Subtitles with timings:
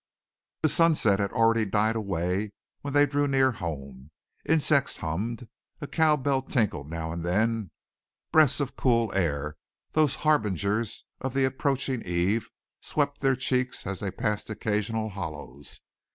[0.63, 4.09] The sunset had already died away when they drew near home.
[4.43, 5.47] Insects hummed,
[5.79, 7.69] a cow bell tinkled now and then;
[8.31, 9.57] breaths of cool air,
[9.91, 12.49] those harbingers of the approaching eve,
[12.81, 15.81] swept their cheeks as they passed occasional hollows.